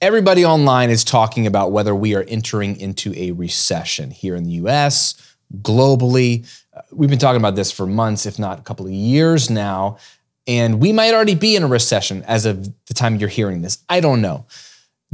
[0.00, 4.52] Everybody online is talking about whether we are entering into a recession here in the
[4.52, 6.48] US, globally.
[6.72, 9.98] Uh, we've been talking about this for months, if not a couple of years now.
[10.46, 13.78] And we might already be in a recession as of the time you're hearing this.
[13.88, 14.46] I don't know.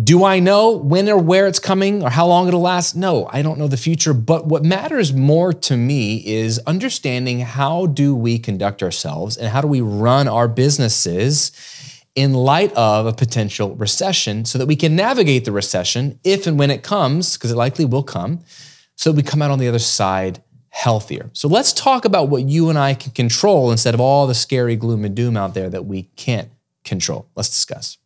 [0.02, 2.94] Do I know when or where it's coming or how long it'll last?
[2.94, 4.12] No, I don't know the future.
[4.12, 9.62] But what matters more to me is understanding how do we conduct ourselves and how
[9.62, 11.52] do we run our businesses
[12.14, 16.58] in light of a potential recession so that we can navigate the recession if and
[16.58, 18.40] when it comes, because it likely will come,
[18.96, 21.30] so we come out on the other side healthier.
[21.32, 24.76] So let's talk about what you and I can control instead of all the scary
[24.76, 26.50] gloom and doom out there that we can't
[26.84, 27.28] control.
[27.34, 27.98] Let's discuss.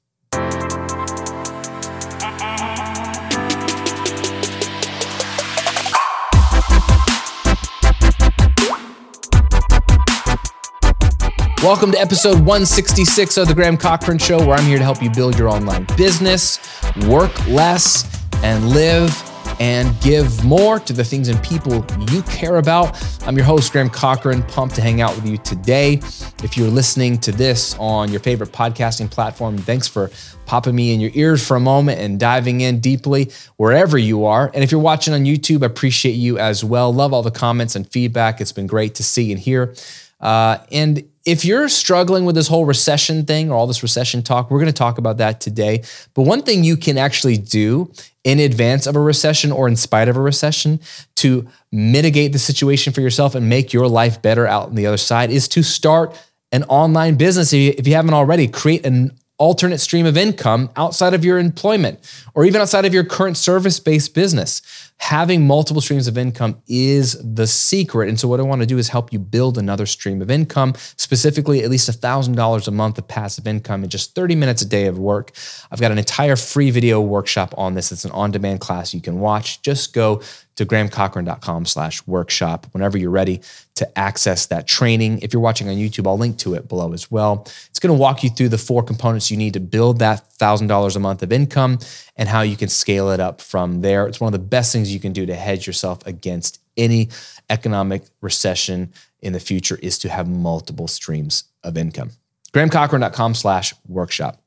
[11.69, 15.11] Welcome to episode 166 of the Graham Cochrane Show, where I'm here to help you
[15.11, 16.59] build your online business,
[17.07, 18.09] work less,
[18.43, 19.15] and live
[19.61, 22.97] and give more to the things and people you care about.
[23.27, 26.01] I'm your host, Graham Cochrane, pumped to hang out with you today.
[26.43, 30.11] If you're listening to this on your favorite podcasting platform, thanks for
[30.47, 34.51] popping me in your ears for a moment and diving in deeply wherever you are.
[34.55, 36.91] And if you're watching on YouTube, I appreciate you as well.
[36.95, 38.41] Love all the comments and feedback.
[38.41, 39.75] It's been great to see and hear.
[40.21, 44.51] Uh, and if you're struggling with this whole recession thing or all this recession talk,
[44.51, 45.83] we're going to talk about that today.
[46.15, 47.93] But one thing you can actually do
[48.25, 50.81] in advance of a recession or in spite of a recession
[51.17, 54.97] to mitigate the situation for yourself and make your life better out on the other
[54.97, 56.19] side is to start
[56.51, 57.53] an online business.
[57.53, 61.99] If you haven't already, create an alternate stream of income outside of your employment
[62.35, 64.88] or even outside of your current service based business.
[65.01, 68.09] Having multiple streams of income is the secret.
[68.09, 70.75] And so, what I want to do is help you build another stream of income,
[70.97, 74.87] specifically at least $1,000 a month of passive income in just 30 minutes a day
[74.87, 75.33] of work.
[75.71, 77.93] I've got an entire free video workshop on this.
[77.93, 79.63] It's an on demand class you can watch.
[79.63, 80.21] Just go
[80.59, 83.41] to grahamcochrane.com slash workshop whenever you're ready
[83.77, 85.21] to access that training.
[85.21, 87.43] If you're watching on YouTube, I'll link to it below as well.
[87.71, 90.97] It's going to walk you through the four components you need to build that $1,000
[90.97, 91.79] a month of income
[92.17, 94.09] and how you can scale it up from there.
[94.09, 97.09] It's one of the best things you can do to hedge yourself against any
[97.49, 102.11] economic recession in the future is to have multiple streams of income.
[102.53, 104.43] grahamcochrane.com slash workshop.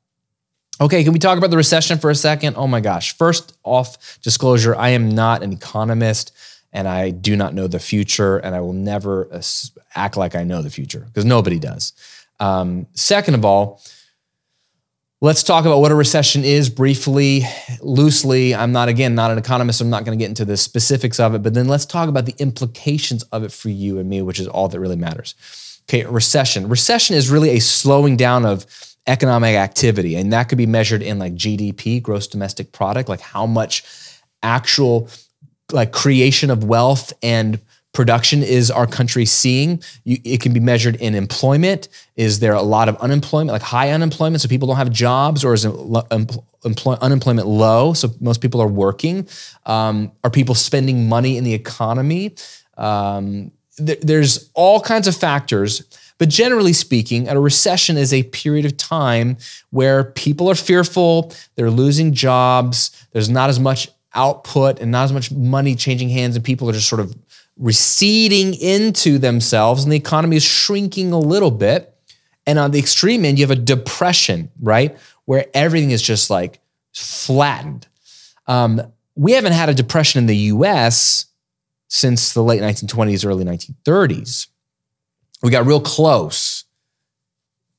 [0.81, 2.55] Okay, can we talk about the recession for a second?
[2.57, 3.15] Oh my gosh.
[3.15, 6.31] First off, disclosure I am not an economist
[6.73, 9.29] and I do not know the future, and I will never
[9.93, 11.91] act like I know the future because nobody does.
[12.39, 13.83] Um, second of all,
[15.19, 17.41] let's talk about what a recession is briefly,
[17.81, 18.55] loosely.
[18.55, 19.81] I'm not, again, not an economist.
[19.81, 22.25] I'm not going to get into the specifics of it, but then let's talk about
[22.25, 25.35] the implications of it for you and me, which is all that really matters.
[25.89, 26.69] Okay, recession.
[26.69, 28.65] Recession is really a slowing down of
[29.07, 30.15] economic activity.
[30.15, 33.83] And that could be measured in like GDP, gross domestic product, like how much
[34.43, 35.09] actual
[35.71, 37.59] like creation of wealth and
[37.93, 39.81] production is our country seeing?
[40.03, 41.89] You, it can be measured in employment.
[42.15, 45.53] Is there a lot of unemployment, like high unemployment, so people don't have jobs, or
[45.53, 49.27] is employ, unemployment low, so most people are working?
[49.65, 52.35] Um, are people spending money in the economy?
[52.77, 55.83] Um, th- there's all kinds of factors
[56.21, 59.37] but generally speaking, a recession is a period of time
[59.71, 65.13] where people are fearful, they're losing jobs, there's not as much output and not as
[65.13, 67.15] much money changing hands, and people are just sort of
[67.57, 71.97] receding into themselves, and the economy is shrinking a little bit.
[72.45, 74.95] And on the extreme end, you have a depression, right?
[75.25, 76.59] Where everything is just like
[76.93, 77.87] flattened.
[78.45, 78.79] Um,
[79.15, 81.25] we haven't had a depression in the US
[81.87, 84.49] since the late 1920s, early 1930s.
[85.41, 86.65] We got real close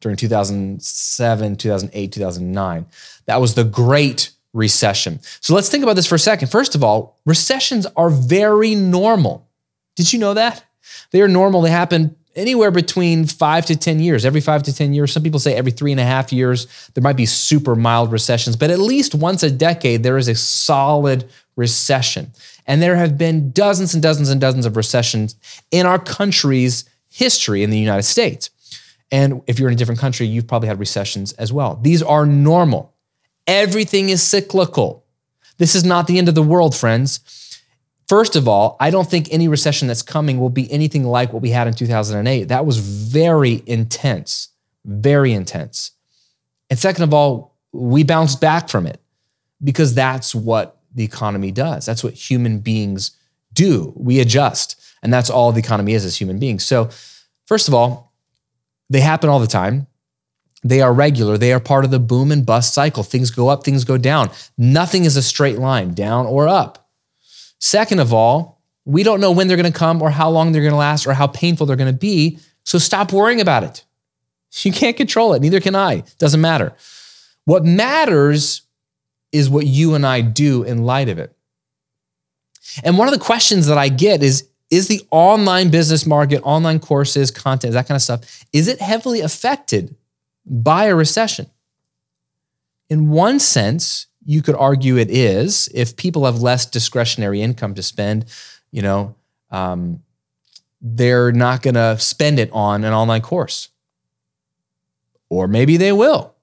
[0.00, 2.86] during 2007, 2008, 2009.
[3.26, 5.20] That was the Great Recession.
[5.40, 6.48] So let's think about this for a second.
[6.48, 9.48] First of all, recessions are very normal.
[9.96, 10.64] Did you know that?
[11.10, 11.62] They are normal.
[11.62, 15.12] They happen anywhere between five to 10 years, every five to 10 years.
[15.12, 16.66] Some people say every three and a half years.
[16.94, 20.34] There might be super mild recessions, but at least once a decade, there is a
[20.34, 22.32] solid recession.
[22.66, 25.34] And there have been dozens and dozens and dozens of recessions
[25.70, 28.50] in our countries history in the United States.
[29.10, 31.78] And if you're in a different country, you've probably had recessions as well.
[31.82, 32.94] These are normal.
[33.46, 35.04] Everything is cyclical.
[35.58, 37.20] This is not the end of the world, friends.
[38.08, 41.42] First of all, I don't think any recession that's coming will be anything like what
[41.42, 42.44] we had in 2008.
[42.44, 44.48] That was very intense,
[44.84, 45.92] very intense.
[46.70, 49.00] And second of all, we bounced back from it
[49.62, 51.86] because that's what the economy does.
[51.86, 53.12] That's what human beings
[53.52, 53.92] do.
[53.96, 54.81] We adjust.
[55.02, 56.64] And that's all the economy is as human beings.
[56.64, 56.90] So,
[57.46, 58.12] first of all,
[58.88, 59.86] they happen all the time.
[60.64, 61.36] They are regular.
[61.36, 63.02] They are part of the boom and bust cycle.
[63.02, 64.30] Things go up, things go down.
[64.56, 66.88] Nothing is a straight line, down or up.
[67.58, 70.62] Second of all, we don't know when they're going to come or how long they're
[70.62, 72.38] going to last or how painful they're going to be.
[72.64, 73.84] So stop worrying about it.
[74.64, 75.40] You can't control it.
[75.40, 76.02] Neither can I.
[76.18, 76.74] Doesn't matter.
[77.46, 78.60] What matters
[79.32, 81.34] is what you and I do in light of it.
[82.84, 86.80] And one of the questions that I get is is the online business market, online
[86.80, 89.94] courses, content, that kind of stuff, is it heavily affected
[90.46, 91.46] by a recession?
[92.88, 95.68] In one sense, you could argue it is.
[95.74, 98.24] If people have less discretionary income to spend,
[98.70, 99.14] you know,
[99.50, 100.02] um,
[100.80, 103.68] they're not going to spend it on an online course.
[105.28, 106.34] Or maybe they will,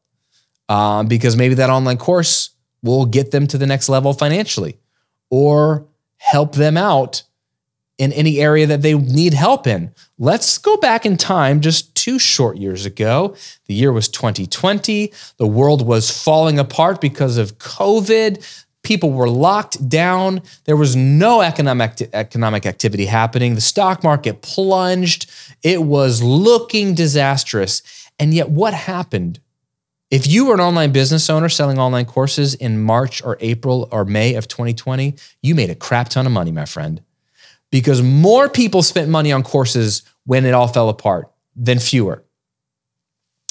[0.68, 2.52] um, because maybe that online course
[2.84, 4.78] will get them to the next level financially
[5.32, 5.88] or
[6.18, 7.24] help them out
[8.00, 9.94] in any area that they need help in.
[10.18, 13.36] Let's go back in time just two short years ago.
[13.68, 15.14] The year was 2020.
[15.38, 18.66] The world was falling apart because of COVID.
[18.84, 20.42] People were locked down.
[20.64, 23.56] There was no economic, economic activity happening.
[23.56, 25.30] The stock market plunged.
[25.62, 27.84] It was looking disastrous.
[28.18, 29.42] And yet, what happened?
[30.10, 34.06] If you were an online business owner selling online courses in March or April or
[34.06, 37.02] May of 2020, you made a crap ton of money, my friend
[37.72, 42.24] because more people spent money on courses when it all fell apart than fewer.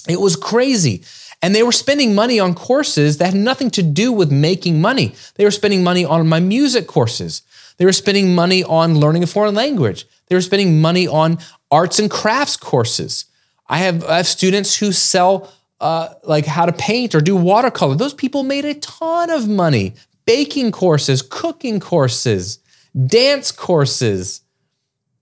[0.09, 1.05] It was crazy.
[1.43, 5.15] And they were spending money on courses that had nothing to do with making money.
[5.37, 7.43] They were spending money on my music courses.
[7.77, 10.07] They were spending money on learning a foreign language.
[10.27, 11.39] They were spending money on
[11.71, 13.27] arts and crafts courses.
[13.69, 17.95] I have, I have students who sell uh, like how to paint or do watercolor.
[17.95, 19.95] Those people made a ton of money.
[20.25, 22.59] Baking courses, cooking courses
[23.07, 24.43] dance courses.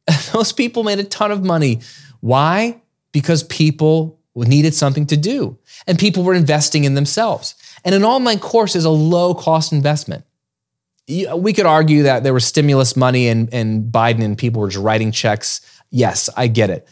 [0.32, 1.80] Those people made a ton of money.
[2.20, 2.80] Why?
[3.12, 7.54] Because people needed something to do and people were investing in themselves.
[7.84, 10.24] And an online course is a low cost investment.
[11.08, 14.82] We could argue that there was stimulus money and, and Biden and people were just
[14.82, 15.60] writing checks.
[15.90, 16.88] Yes, I get it.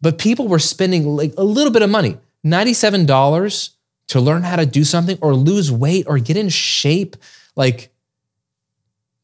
[0.00, 3.70] But people were spending like a little bit of money, $97
[4.08, 7.16] to learn how to do something or lose weight or get in shape.
[7.54, 7.91] Like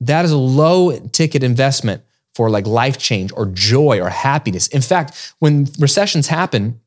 [0.00, 2.02] that is a low ticket investment
[2.34, 4.68] for like life change or joy or happiness.
[4.68, 6.80] In fact, when recessions happen,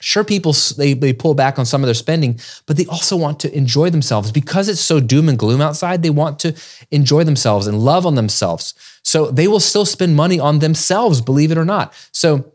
[0.00, 3.40] sure people they, they pull back on some of their spending but they also want
[3.40, 4.32] to enjoy themselves.
[4.32, 6.54] Because it's so doom and gloom outside they want to
[6.90, 8.74] enjoy themselves and love on themselves.
[9.02, 11.92] So they will still spend money on themselves believe it or not.
[12.12, 12.52] So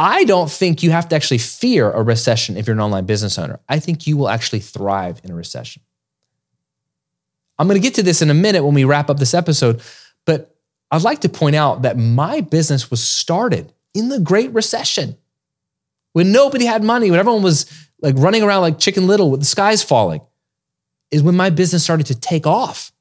[0.00, 3.38] i don't think you have to actually fear a recession if you're an online business
[3.38, 3.60] owner.
[3.68, 5.82] I think you will actually thrive in a recession
[7.58, 9.82] I'm going to get to this in a minute when we wrap up this episode,
[10.24, 10.54] but
[10.90, 15.16] I'd like to point out that my business was started in the Great Recession
[16.12, 17.66] when nobody had money, when everyone was
[18.00, 20.20] like running around like chicken little with the skies falling,
[21.10, 22.92] is when my business started to take off.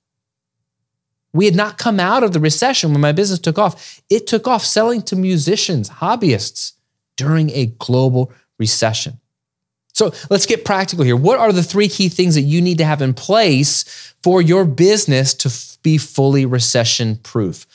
[1.33, 4.01] We had not come out of the recession when my business took off.
[4.09, 6.73] It took off selling to musicians, hobbyists
[7.15, 9.19] during a global recession.
[9.97, 11.15] So let's get practical here.
[11.15, 14.63] What are the three key things that you need to have in place for your
[14.63, 17.65] business to f- be fully recession proof?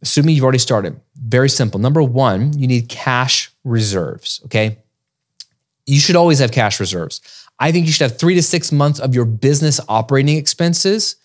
[0.00, 0.98] Assuming you've already started.
[1.14, 1.78] Very simple.
[1.78, 4.40] Number one, you need cash reserves.
[4.46, 4.78] Okay.
[5.84, 7.20] You should always have cash reserves.
[7.58, 11.16] I think you should have three to six months of your business operating expenses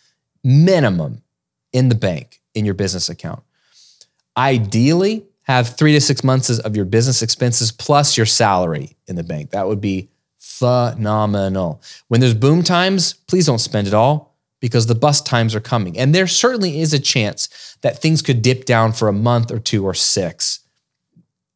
[0.43, 1.21] minimum
[1.71, 3.41] in the bank in your business account.
[4.35, 9.23] Ideally, have three to six months of your business expenses plus your salary in the
[9.23, 9.51] bank.
[9.51, 11.81] That would be phenomenal.
[12.09, 15.97] When there's boom times, please don't spend it all because the bust times are coming.
[15.97, 19.59] And there certainly is a chance that things could dip down for a month or
[19.59, 20.59] two or six.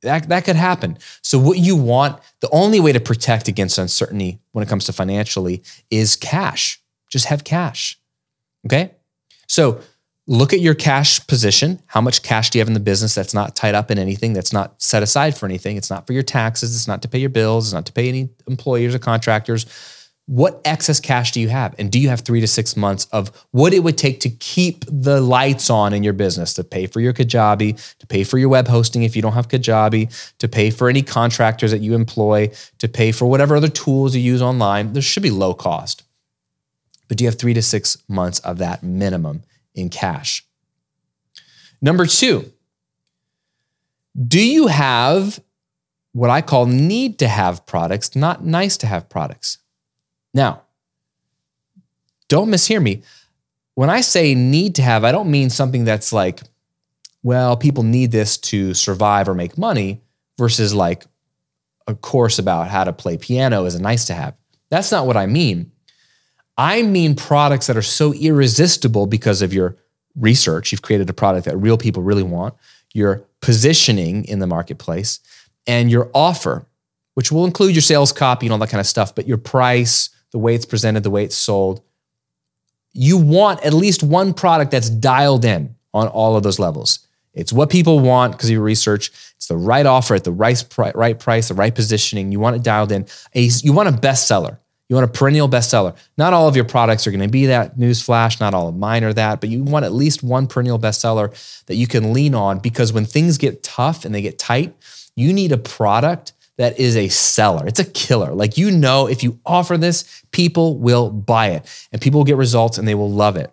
[0.04, 0.98] That, that could happen.
[1.22, 4.94] So, what you want, the only way to protect against uncertainty when it comes to
[4.94, 6.82] financially is cash.
[7.10, 8.00] Just have cash.
[8.66, 8.92] Okay.
[9.48, 9.82] So,
[10.32, 11.82] look at your cash position.
[11.88, 14.32] How much cash do you have in the business that's not tied up in anything,
[14.32, 15.76] that's not set aside for anything?
[15.76, 18.08] It's not for your taxes, it's not to pay your bills, it's not to pay
[18.08, 19.66] any employers or contractors.
[20.28, 21.76] What excess cash do you have?
[21.78, 24.86] And do you have three to six months of what it would take to keep
[24.88, 28.48] the lights on in your business, to pay for your Kajabi, to pay for your
[28.48, 32.50] web hosting if you don't have Kajabi, to pay for any contractors that you employ,
[32.78, 34.94] to pay for whatever other tools you use online?
[34.94, 36.04] There should be low cost.
[37.10, 39.44] But do you have three to six months of that minimum?
[39.76, 40.46] In cash.
[41.82, 42.52] Number two,
[44.28, 45.42] do you have
[46.14, 49.60] what I call need to have products, not nice to have products?
[50.34, 50.64] Now,
[52.28, 53.04] don't mishear me.
[53.76, 56.42] When I say need to have, I don't mean something that's like,
[57.24, 60.02] well, people need this to survive or make money
[60.38, 61.06] versus like
[61.88, 64.36] a course about how to play piano is a nice to have.
[64.70, 65.71] That's not what I mean.
[66.58, 69.78] I mean products that are so irresistible because of your
[70.16, 70.72] research.
[70.72, 72.54] You've created a product that real people really want,
[72.94, 75.20] your positioning in the marketplace,
[75.66, 76.66] and your offer,
[77.14, 80.10] which will include your sales copy and all that kind of stuff, but your price,
[80.32, 81.82] the way it's presented, the way it's sold.
[82.94, 87.08] You want at least one product that's dialed in on all of those levels.
[87.34, 89.10] It's what people want because of your research.
[89.38, 90.62] It's the right offer at the right,
[90.96, 92.32] right price, the right positioning.
[92.32, 93.08] You want it dialed in.
[93.34, 94.58] You want a bestseller.
[94.92, 95.96] You want a perennial bestseller.
[96.18, 98.42] Not all of your products are going to be that, newsflash.
[98.42, 101.76] Not all of mine are that, but you want at least one perennial bestseller that
[101.76, 104.76] you can lean on because when things get tough and they get tight,
[105.16, 107.66] you need a product that is a seller.
[107.66, 108.34] It's a killer.
[108.34, 112.36] Like you know, if you offer this, people will buy it and people will get
[112.36, 113.50] results and they will love it.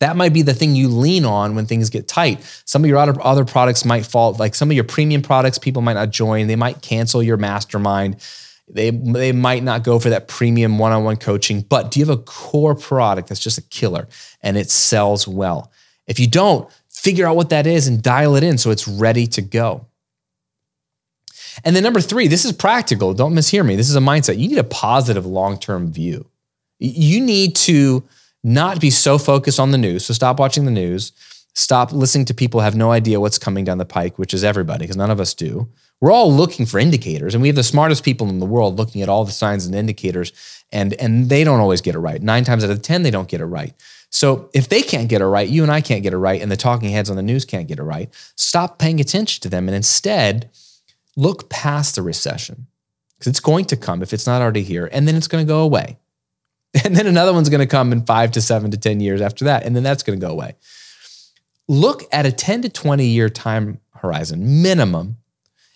[0.00, 2.42] That might be the thing you lean on when things get tight.
[2.64, 5.82] Some of your other, other products might fall, like some of your premium products, people
[5.82, 6.48] might not join.
[6.48, 8.16] They might cancel your mastermind
[8.72, 12.06] they, they might not go for that premium one on one coaching, but do you
[12.06, 14.08] have a core product that's just a killer
[14.42, 15.70] and it sells well?
[16.06, 19.26] If you don't, figure out what that is and dial it in so it's ready
[19.26, 19.86] to go.
[21.64, 23.12] And then number three, this is practical.
[23.12, 23.76] Don't mishear me.
[23.76, 24.38] This is a mindset.
[24.38, 26.26] You need a positive long term view.
[26.78, 28.02] You need to
[28.42, 30.04] not be so focused on the news.
[30.06, 31.12] So stop watching the news.
[31.54, 34.84] Stop listening to people have no idea what's coming down the pike, which is everybody,
[34.84, 35.68] because none of us do.
[36.02, 39.02] We're all looking for indicators, and we have the smartest people in the world looking
[39.02, 40.32] at all the signs and indicators,
[40.72, 42.20] and, and they don't always get it right.
[42.20, 43.72] Nine times out of 10, they don't get it right.
[44.10, 46.50] So if they can't get it right, you and I can't get it right, and
[46.50, 49.68] the talking heads on the news can't get it right, stop paying attention to them
[49.68, 50.50] and instead
[51.14, 52.66] look past the recession
[53.14, 55.48] because it's going to come if it's not already here, and then it's going to
[55.48, 55.98] go away.
[56.84, 59.44] And then another one's going to come in five to seven to 10 years after
[59.44, 60.56] that, and then that's going to go away.
[61.68, 65.18] Look at a 10 to 20 year time horizon minimum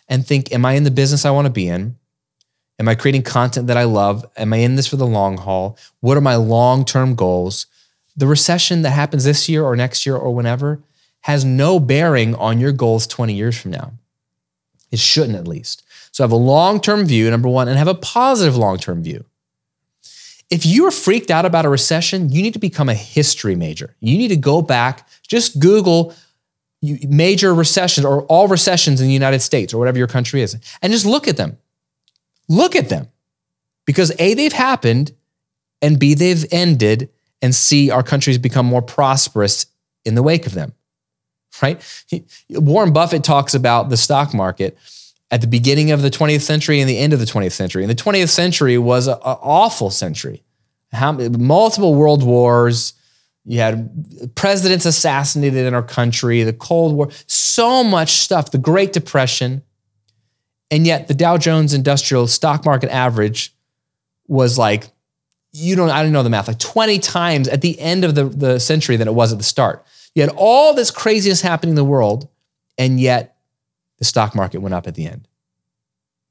[0.08, 1.96] and think, am I in the business I want to be in?
[2.78, 4.24] Am I creating content that I love?
[4.36, 5.78] Am I in this for the long haul?
[6.00, 7.66] What are my long term goals?
[8.16, 10.82] The recession that happens this year or next year or whenever
[11.22, 13.92] has no bearing on your goals 20 years from now.
[14.90, 15.82] It shouldn't, at least.
[16.12, 19.24] So have a long term view, number one, and have a positive long term view.
[20.48, 23.96] If you are freaked out about a recession, you need to become a history major.
[24.00, 26.14] You need to go back, just Google
[27.08, 30.92] major recessions or all recessions in the United States or whatever your country is, and
[30.92, 31.58] just look at them.
[32.48, 33.08] Look at them.
[33.86, 35.12] Because A, they've happened,
[35.80, 39.66] and B, they've ended, and C, our country's become more prosperous
[40.04, 40.72] in the wake of them.
[41.62, 41.80] Right?
[42.50, 44.76] Warren Buffett talks about the stock market
[45.30, 47.82] at the beginning of the 20th century and the end of the 20th century.
[47.82, 50.42] And the 20th century was an awful century.
[50.92, 52.92] How, multiple world wars,
[53.46, 58.92] you had presidents assassinated in our country, the Cold War, so much stuff, the Great
[58.92, 59.62] Depression.
[60.70, 63.54] And yet the Dow Jones Industrial Stock Market average
[64.26, 64.88] was like,
[65.52, 68.24] you don't, I don't know the math, like 20 times at the end of the,
[68.24, 69.86] the century than it was at the start.
[70.14, 72.28] You had all this craziness happening in the world,
[72.76, 73.36] and yet
[73.98, 75.28] the stock market went up at the end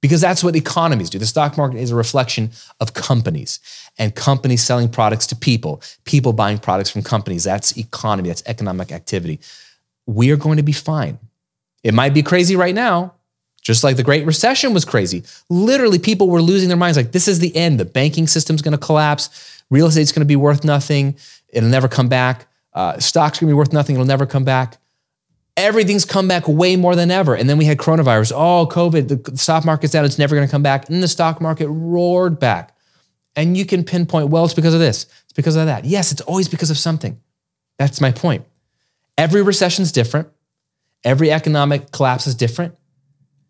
[0.06, 1.18] because that's what economies do.
[1.18, 3.60] The stock market is a reflection of companies
[3.98, 7.44] and companies selling products to people, people buying products from companies.
[7.44, 9.40] That's economy, that's economic activity.
[10.06, 11.18] We are going to be fine.
[11.84, 13.16] It might be crazy right now,
[13.64, 15.24] just like the Great Recession was crazy.
[15.50, 17.80] Literally, people were losing their minds like, this is the end.
[17.80, 19.64] The banking system's going to collapse.
[19.72, 21.18] Real estate's going to be worth nothing.
[21.50, 22.46] It'll never come back.
[22.74, 23.96] Uh, stocks going to be worth nothing.
[23.96, 24.78] It'll never come back
[25.58, 27.36] everything's come back way more than ever.
[27.36, 28.34] And then we had coronavirus.
[28.36, 30.06] Oh, COVID, the stock market's down.
[30.06, 30.90] It's never going to come back.
[30.90, 32.76] And the stock market roared back.
[33.36, 35.06] And you can pinpoint, well, it's because of this.
[35.24, 35.86] It's because of that.
[35.86, 37.20] Yes, it's always because of something.
[37.78, 38.46] That's my point.
[39.18, 40.30] Every recession is different.
[41.04, 42.76] Every economic collapse is different.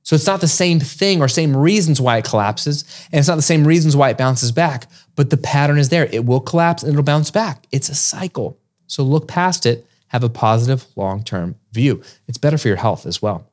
[0.04, 2.84] So it's not the same thing or same reasons why it collapses.
[3.12, 4.88] And it's not the same reasons why it bounces back.
[5.16, 6.08] But the pattern is there.
[6.12, 7.66] It will collapse and it'll bounce back.
[7.72, 8.60] It's a cycle.
[8.88, 12.02] So look past it have a positive long term view.
[12.26, 13.52] It's better for your health as well.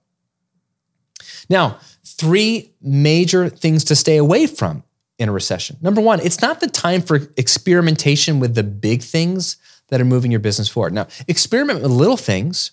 [1.50, 4.84] Now, three major things to stay away from
[5.18, 5.76] in a recession.
[5.82, 9.56] Number one, it's not the time for experimentation with the big things
[9.88, 10.92] that are moving your business forward.
[10.92, 12.70] Now, experiment with little things.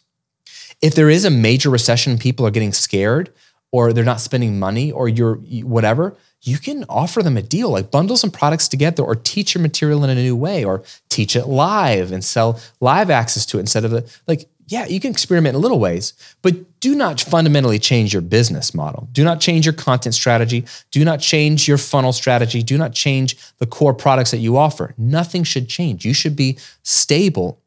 [0.84, 3.34] If there is a major recession, people are getting scared
[3.72, 7.92] or they're not spending money or you're whatever, you can offer them a deal, like
[7.92, 11.48] bundle some products together or teach your material in a new way or teach it
[11.48, 15.56] live and sell live access to it instead of the, like, yeah, you can experiment
[15.56, 19.10] in little ways, but do not fundamentally change your business model.
[19.12, 20.64] Do not change your content strategy.
[20.92, 22.62] Do not change your funnel strategy.
[22.62, 24.94] Do not change the core products that you offer.
[24.98, 26.06] Nothing should change.
[26.06, 27.60] You should be stable.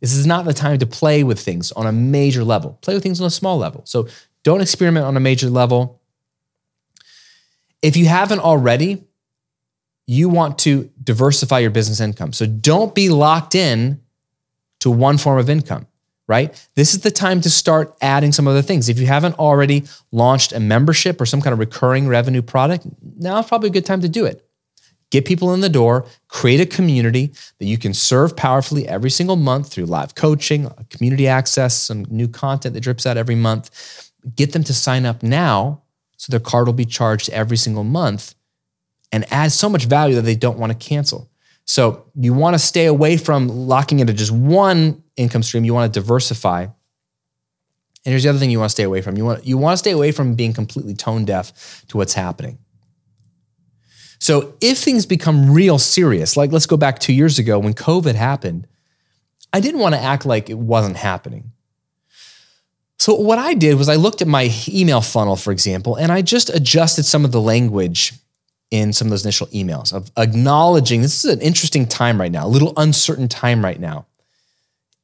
[0.00, 2.78] This is not the time to play with things on a major level.
[2.82, 3.82] Play with things on a small level.
[3.84, 4.08] So
[4.42, 5.97] don't experiment on a major level
[7.82, 9.04] If you haven't already,
[10.06, 12.32] you want to diversify your business income.
[12.32, 14.00] So don't be locked in
[14.80, 15.86] to one form of income,
[16.26, 16.68] right?
[16.74, 18.88] This is the time to start adding some other things.
[18.88, 22.86] If you haven't already launched a membership or some kind of recurring revenue product,
[23.18, 24.44] now probably a good time to do it.
[25.10, 29.36] Get people in the door, create a community that you can serve powerfully every single
[29.36, 34.10] month through live coaching, community access, some new content that drips out every month.
[34.36, 35.82] Get them to sign up now
[36.18, 38.34] so their card will be charged every single month
[39.10, 41.30] and add so much value that they don't want to cancel.
[41.64, 45.64] So you want to stay away from locking into just one income stream.
[45.64, 46.62] You want to diversify.
[46.62, 46.72] And
[48.04, 49.16] here's the other thing you want to stay away from.
[49.16, 52.58] You want, you want to stay away from being completely tone deaf to what's happening.
[54.18, 58.16] So if things become real serious, like let's go back two years ago when COVID
[58.16, 58.66] happened,
[59.52, 61.52] I didn't want to act like it wasn't happening.
[62.98, 66.22] So what I did was I looked at my email funnel, for example, and I
[66.22, 68.12] just adjusted some of the language
[68.70, 72.46] in some of those initial emails of acknowledging this is an interesting time right now,
[72.46, 74.06] a little uncertain time right now.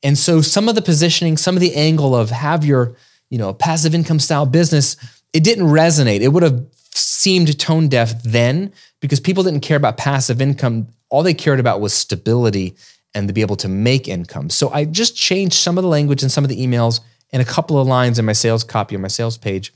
[0.03, 2.95] And so some of the positioning, some of the angle of have your,
[3.31, 4.97] you know, passive income style business,
[5.33, 6.21] it didn't resonate.
[6.21, 10.89] It would have seemed tone deaf then because people didn't care about passive income.
[11.09, 12.77] All they cared about was stability
[13.15, 14.51] and to be able to make income.
[14.51, 17.01] So I just changed some of the language in some of the emails
[17.35, 19.75] and a couple of lines in my sales copy on my sales page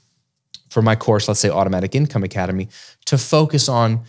[0.70, 2.68] for my course, let's say Automatic Income Academy,
[3.06, 4.04] to focus on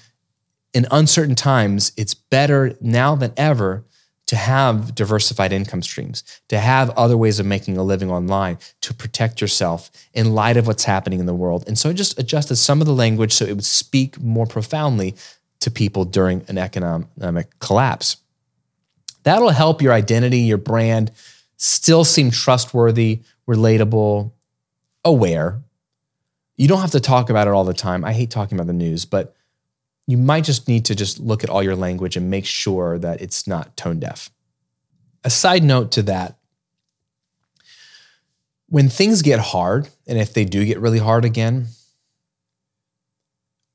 [0.72, 3.86] in uncertain times, it's better now than ever
[4.27, 8.94] to have diversified income streams, to have other ways of making a living online, to
[8.94, 11.63] protect yourself in light of what's happening in the world.
[11.65, 15.15] And so I just adjusted some of the language so it would speak more profoundly
[15.62, 18.18] to people during an economic collapse.
[19.24, 21.12] That'll help your identity, your brand
[21.60, 24.32] still seem trustworthy, relatable,
[25.03, 25.62] aware.
[26.56, 28.06] You don't have to talk about it all the time.
[28.06, 29.36] I hate talking about the news, but
[30.06, 33.22] you might just need to just look at all your language and make sure that
[33.22, 34.29] it's not tone deaf.
[35.24, 36.38] A side note to that
[38.68, 41.68] when things get hard, and if they do get really hard again,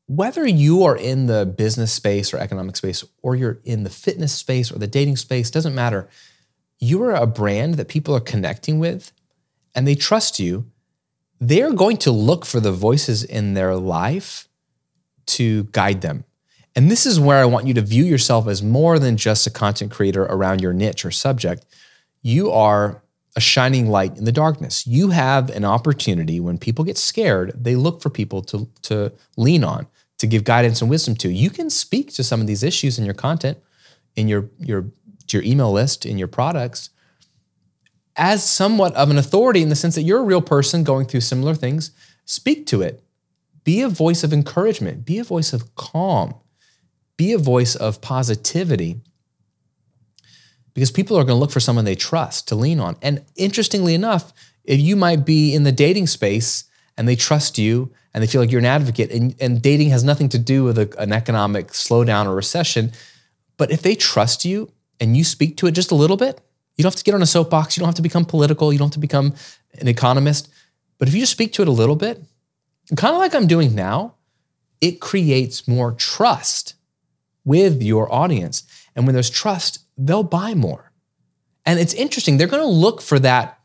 [0.06, 4.32] whether you are in the business space or economic space, or you're in the fitness
[4.32, 6.08] space or the dating space, doesn't matter.
[6.78, 9.12] You are a brand that people are connecting with
[9.74, 10.66] and they trust you.
[11.40, 14.48] They're going to look for the voices in their life
[15.26, 16.24] to guide them.
[16.76, 19.50] And this is where I want you to view yourself as more than just a
[19.50, 21.64] content creator around your niche or subject.
[22.22, 23.02] You are
[23.37, 24.87] a shining light in the darkness.
[24.87, 29.64] You have an opportunity when people get scared, they look for people to, to lean
[29.64, 29.87] on,
[30.18, 31.28] to give guidance and wisdom to.
[31.28, 33.58] You can speak to some of these issues in your content,
[34.14, 34.87] in your, your,
[35.30, 36.90] your email list, in your products,
[38.16, 41.20] as somewhat of an authority in the sense that you're a real person going through
[41.20, 41.90] similar things.
[42.24, 43.03] Speak to it.
[43.64, 46.35] Be a voice of encouragement, be a voice of calm,
[47.16, 49.00] be a voice of positivity.
[50.74, 52.96] Because people are going to look for someone they trust to lean on.
[53.00, 54.33] And interestingly enough,
[54.64, 56.64] if you might be in the dating space
[56.98, 60.05] and they trust you and they feel like you're an advocate, and, and dating has
[60.05, 62.92] nothing to do with a, an economic slowdown or recession,
[63.57, 66.40] but if they trust you and you speak to it just a little bit,
[66.76, 68.78] you don't have to get on a soapbox, you don't have to become political, you
[68.78, 69.34] don't have to become
[69.80, 70.48] an economist.
[70.98, 72.22] But if you just speak to it a little bit,
[72.96, 74.14] kind of like I'm doing now,
[74.80, 76.74] it creates more trust
[77.44, 78.64] with your audience.
[78.94, 80.92] And when there's trust, they'll buy more.
[81.66, 83.58] And it's interesting, they're going to look for that.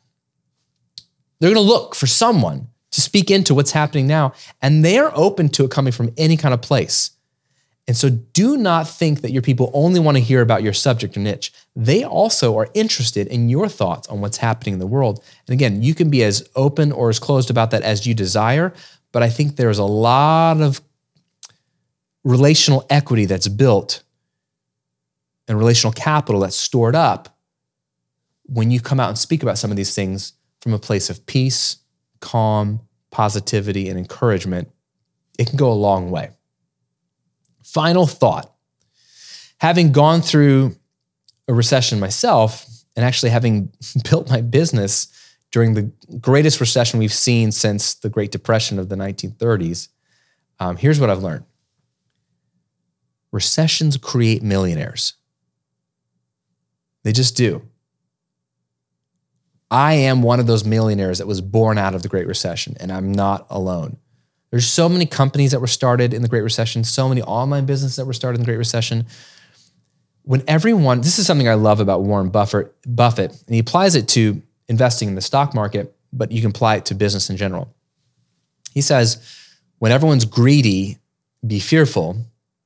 [1.39, 4.33] They're going to look for someone to speak into what's happening now.
[4.61, 7.11] And they're open to it coming from any kind of place.
[7.89, 11.17] And so do not think that your people only want to hear about your subject
[11.17, 11.51] or niche.
[11.75, 15.23] They also are interested in your thoughts on what's happening in the world.
[15.47, 18.75] And again, you can be as open or as closed about that as you desire,
[19.11, 20.81] but I think there's a lot of
[22.23, 24.03] relational equity that's built
[25.47, 27.39] and relational capital that's stored up
[28.43, 31.25] when you come out and speak about some of these things from a place of
[31.25, 31.77] peace,
[32.19, 34.69] calm, positivity, and encouragement.
[35.39, 36.29] It can go a long way.
[37.73, 38.53] Final thought
[39.59, 40.75] having gone through
[41.47, 43.71] a recession myself and actually having
[44.09, 45.07] built my business
[45.51, 49.87] during the greatest recession we've seen since the Great Depression of the 1930s,
[50.59, 51.45] um, here's what I've learned
[53.31, 55.13] recessions create millionaires.
[57.03, 57.61] They just do.
[59.71, 62.91] I am one of those millionaires that was born out of the Great Recession, and
[62.91, 63.97] I'm not alone.
[64.51, 67.97] There's so many companies that were started in the Great Recession, so many online businesses
[67.97, 69.05] that were started in the Great Recession.
[70.23, 74.07] When everyone, this is something I love about Warren Buffett, Buffett, and he applies it
[74.09, 77.73] to investing in the stock market, but you can apply it to business in general.
[78.73, 79.17] He says,
[79.79, 80.99] when everyone's greedy
[81.45, 82.17] be fearful.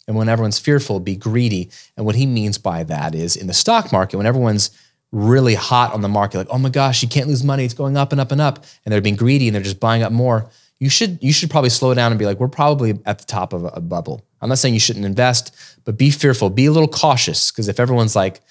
[0.08, 1.70] And when everyone's fearful, be greedy.
[1.96, 4.72] And what he means by that is in the stock market, when everyone's
[5.12, 7.64] really hot on the market, like, oh my gosh, you can't lose money.
[7.64, 8.66] It's going up and up and up.
[8.84, 10.50] And they're being greedy and they're just buying up more.
[10.84, 13.54] You should, you should probably slow down and be like, we're probably at the top
[13.54, 14.26] of a, bubble.
[14.42, 17.52] I'm not saying you shouldn't invest, but be fearful, be a little cautious.
[17.52, 18.42] Because if everyone's like,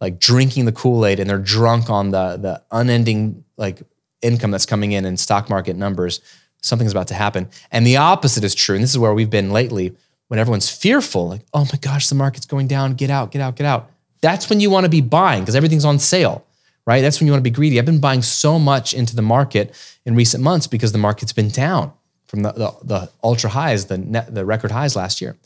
[0.00, 3.82] like drinking the Kool-Aid and they're drunk on the the unending like
[4.22, 6.20] income that's coming in in stock market numbers,
[6.62, 7.50] something's about to happen.
[7.70, 8.76] And the opposite is true.
[8.76, 9.94] And this is where we've been lately
[10.28, 13.56] when everyone's fearful, like, oh my gosh, the market's going down, get out, get out,
[13.56, 13.90] get out.
[14.22, 16.46] That's when you want to be buying because everything's on sale,
[16.86, 17.00] right?
[17.00, 17.78] That's when you want to be greedy.
[17.78, 21.48] I've been buying so much into the market in recent months because the market's been
[21.48, 21.92] down
[22.26, 25.36] from the, the, the ultra highs, the net, the record highs last year.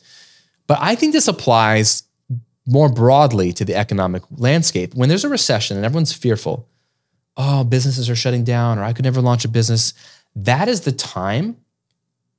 [0.66, 2.03] But I think this applies
[2.66, 4.94] more broadly to the economic landscape.
[4.94, 6.68] When there's a recession and everyone's fearful,
[7.37, 9.94] oh, businesses are shutting down, or I could never launch a business,
[10.37, 11.57] that is the time,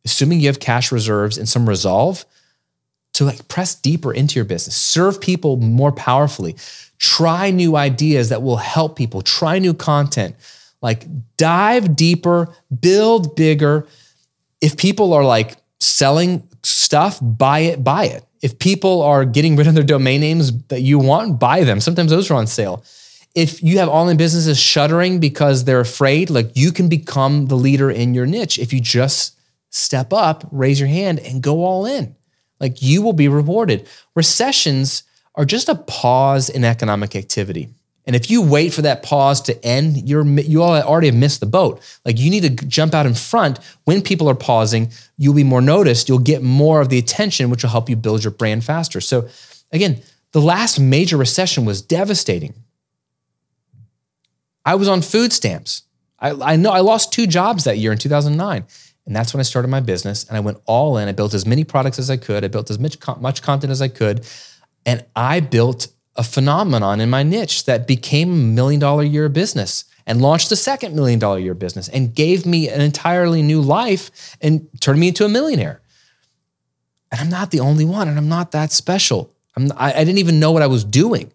[0.06, 2.26] assuming you have cash reserves and some resolve,
[3.20, 6.56] to like press deeper into your business, serve people more powerfully,
[7.00, 10.38] try new ideas that will help people, try new content,
[10.82, 11.06] like
[11.36, 12.48] dive deeper,
[12.80, 13.86] build bigger.
[14.62, 18.24] If people are like selling stuff, buy it, buy it.
[18.42, 21.82] If people are getting rid of their domain names that you want, buy them.
[21.82, 22.86] Sometimes those are on sale.
[23.36, 27.92] If you have online businesses shuttering because they're afraid, like you can become the leader
[27.92, 29.38] in your niche if you just
[29.72, 32.16] step up, raise your hand, and go all in.
[32.60, 33.88] Like you will be rewarded.
[34.16, 35.04] Recessions
[35.36, 37.70] are just a pause in economic activity.
[38.06, 41.46] And if you wait for that pause to end, you're you already have missed the
[41.46, 41.80] boat.
[42.04, 44.92] Like you need to jump out in front when people are pausing.
[45.18, 46.10] You'll be more noticed.
[46.10, 49.00] You'll get more of the attention, which will help you build your brand faster.
[49.00, 49.30] So,
[49.72, 52.56] again, the last major recession was devastating.
[54.66, 55.84] I was on food stamps.
[56.20, 58.66] I, I know I lost two jobs that year in 2009.
[59.10, 61.10] And that's when I started my business and I went all in.
[61.10, 62.46] I built as many products as I could.
[62.46, 64.24] I built as much, much content as I could.
[64.86, 69.86] And I built a phenomenon in my niche that became a million dollar year business
[70.06, 74.38] and launched a second million dollar year business and gave me an entirely new life
[74.42, 75.82] and turned me into a millionaire.
[77.12, 79.34] And I'm not the only one, and I'm not that special.
[79.58, 81.32] I'm, I, I didn't even know what I was doing.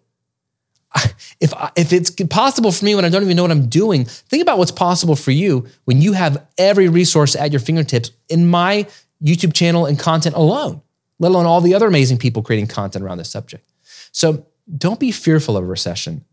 [1.39, 4.41] if if it's possible for me when I don't even know what I'm doing, think
[4.41, 8.87] about what's possible for you when you have every resource at your fingertips in my
[9.23, 10.81] YouTube channel and content alone,
[11.19, 13.71] let alone all the other amazing people creating content around this subject.
[14.11, 14.45] So
[14.77, 16.23] don't be fearful of a recession.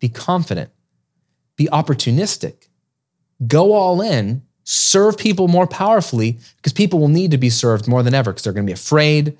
[0.00, 0.70] Be confident.
[1.56, 2.68] Be opportunistic.
[3.46, 4.42] Go all in.
[4.64, 8.44] Serve people more powerfully because people will need to be served more than ever because
[8.44, 9.36] they're going to be afraid.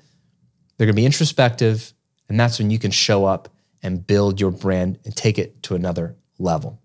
[0.77, 1.93] They're going to be introspective.
[2.29, 3.49] And that's when you can show up
[3.85, 6.81] and build your brand and take it to another level.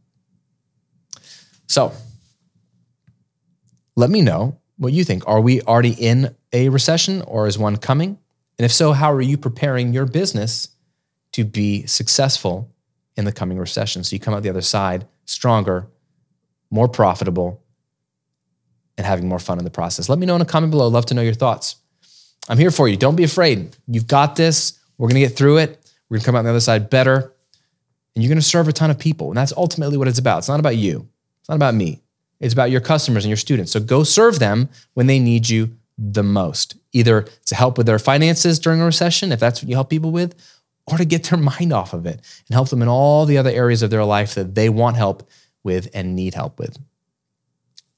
[1.66, 1.92] So,
[3.96, 5.26] let me know what you think.
[5.26, 8.18] Are we already in a recession or is one coming?
[8.58, 10.68] And if so, how are you preparing your business
[11.32, 12.70] to be successful
[13.16, 14.02] in the coming recession.
[14.04, 15.88] So you come out the other side stronger,
[16.70, 17.62] more profitable,
[18.96, 20.08] and having more fun in the process.
[20.08, 20.88] Let me know in a comment below.
[20.88, 21.76] I'd love to know your thoughts.
[22.48, 22.96] I'm here for you.
[22.96, 23.76] Don't be afraid.
[23.86, 24.78] You've got this.
[24.98, 25.79] We're going to get through it.
[26.10, 27.32] We're going to come out on the other side better.
[28.14, 29.28] And you're going to serve a ton of people.
[29.28, 30.38] And that's ultimately what it's about.
[30.38, 31.08] It's not about you,
[31.40, 32.02] it's not about me.
[32.40, 33.70] It's about your customers and your students.
[33.70, 37.98] So go serve them when they need you the most, either to help with their
[37.98, 40.34] finances during a recession, if that's what you help people with,
[40.86, 43.50] or to get their mind off of it and help them in all the other
[43.50, 45.28] areas of their life that they want help
[45.62, 46.78] with and need help with.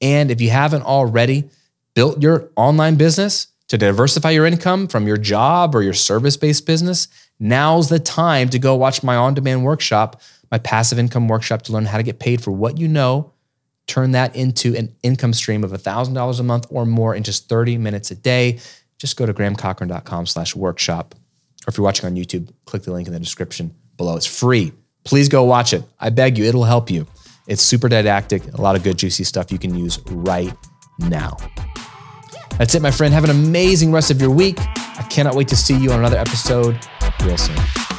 [0.01, 1.49] And if you haven't already
[1.93, 6.65] built your online business to diversify your income from your job or your service based
[6.65, 7.07] business,
[7.39, 11.71] now's the time to go watch my on demand workshop, my passive income workshop to
[11.71, 13.33] learn how to get paid for what you know,
[13.87, 17.77] turn that into an income stream of $1,000 a month or more in just 30
[17.77, 18.59] minutes a day.
[18.97, 21.15] Just go to grahamcochrane.com slash workshop
[21.65, 24.15] or if you're watching on YouTube, click the link in the description below.
[24.15, 24.73] It's free.
[25.05, 25.83] Please go watch it.
[25.99, 27.07] I beg you, it'll help you.
[27.47, 30.53] It's super didactic, a lot of good, juicy stuff you can use right
[30.99, 31.37] now.
[32.57, 33.13] That's it, my friend.
[33.13, 34.57] Have an amazing rest of your week.
[34.59, 36.79] I cannot wait to see you on another episode
[37.25, 37.92] Wilson.